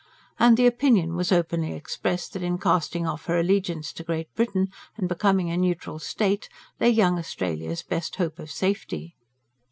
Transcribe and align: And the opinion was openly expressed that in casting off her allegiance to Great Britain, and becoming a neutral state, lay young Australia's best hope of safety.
And 0.39 0.57
the 0.57 0.65
opinion 0.65 1.15
was 1.15 1.31
openly 1.31 1.73
expressed 1.73 2.33
that 2.33 2.41
in 2.41 2.57
casting 2.57 3.05
off 3.05 3.25
her 3.27 3.37
allegiance 3.39 3.93
to 3.93 4.03
Great 4.03 4.33
Britain, 4.33 4.69
and 4.97 5.07
becoming 5.07 5.51
a 5.51 5.57
neutral 5.57 5.99
state, 5.99 6.49
lay 6.79 6.89
young 6.89 7.19
Australia's 7.19 7.83
best 7.83 8.15
hope 8.15 8.39
of 8.39 8.49
safety. 8.49 9.13